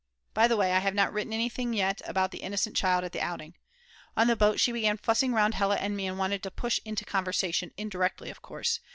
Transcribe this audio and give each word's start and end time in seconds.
By 0.33 0.47
the 0.47 0.57
way, 0.57 0.73
I 0.73 0.79
have 0.79 0.95
not 0.95 1.13
written 1.13 1.31
anything 1.31 1.73
yet 1.73 2.01
about 2.07 2.31
the 2.31 2.39
"innocent 2.39 2.75
child" 2.75 3.03
at 3.03 3.11
the 3.11 3.21
outing. 3.21 3.53
On 4.17 4.25
the 4.25 4.35
boat 4.35 4.59
she 4.59 4.71
began 4.71 4.97
fussing 4.97 5.31
round 5.31 5.53
Hella 5.53 5.75
and 5.75 5.95
me 5.95 6.07
and 6.07 6.17
wanted 6.17 6.41
to 6.41 6.49
push 6.49 6.79
into 6.83 7.05
the 7.05 7.11
conversation, 7.11 7.71
indirectly 7.77 8.31
of 8.31 8.41
course! 8.41 8.79